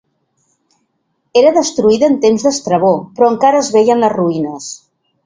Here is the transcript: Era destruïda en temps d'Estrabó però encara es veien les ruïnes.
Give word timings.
Era 1.41 1.51
destruïda 1.57 2.09
en 2.13 2.17
temps 2.23 2.45
d'Estrabó 2.47 2.89
però 3.21 3.29
encara 3.35 3.61
es 3.67 3.71
veien 3.77 4.03
les 4.05 4.15
ruïnes. 4.15 4.71